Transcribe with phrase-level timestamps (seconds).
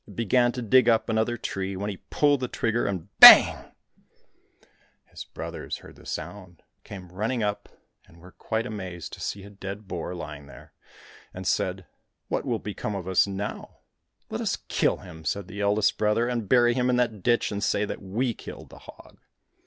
[0.07, 3.71] It began to dig up another tree, when he pulled the trigger and— bang!
[5.05, 7.69] His 167 COSSACK FAIRY TALES brothers heard the sound, came running up,
[8.09, 10.73] were quite amazed to see a dead boar lying there,
[11.35, 11.85] and said,"
[12.29, 13.77] What will become of us now?"—
[14.17, 17.63] '* Let us kill him," said the eldest brother," and bury him in that ditch, and
[17.63, 19.19] say that we killed the hog."